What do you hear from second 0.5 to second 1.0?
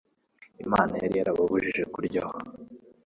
Imana